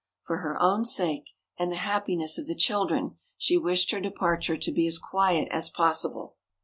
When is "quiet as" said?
4.97-5.69